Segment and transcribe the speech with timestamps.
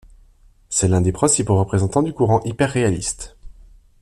[0.71, 3.35] C'est l'un des principaux représentants du courant hyperréaliste.